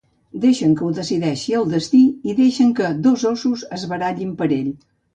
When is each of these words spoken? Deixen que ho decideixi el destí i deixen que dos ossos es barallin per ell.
Deixen 0.45 0.71
que 0.79 0.87
ho 0.87 0.89
decideixi 0.99 1.53
el 1.59 1.69
destí 1.75 2.01
i 2.33 2.37
deixen 2.41 2.75
que 2.83 2.93
dos 3.05 3.29
ossos 3.35 3.71
es 3.81 3.89
barallin 3.97 4.37
per 4.43 4.53
ell. 4.61 4.79